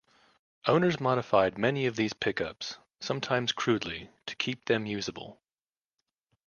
Owners 0.65 0.99
modified 0.99 1.59
many 1.59 1.85
of 1.85 1.95
these 1.95 2.13
pickups, 2.13 2.79
sometimes 2.99 3.51
crudely, 3.51 4.09
to 4.25 4.35
keep 4.35 4.65
them 4.65 4.87
usable. 4.87 5.39